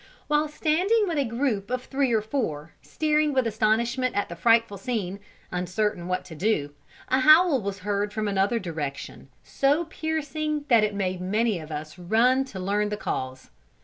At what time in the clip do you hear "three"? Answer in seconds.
1.83-2.11